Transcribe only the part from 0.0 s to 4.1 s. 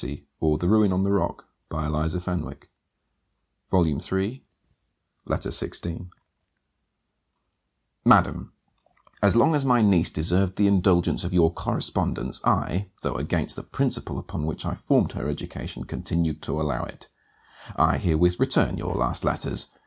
My letters were returned unopened; and with them the